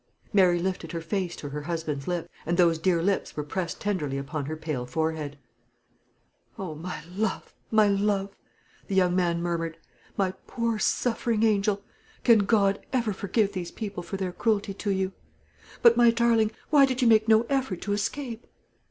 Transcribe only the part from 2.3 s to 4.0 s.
and those dear lips were pressed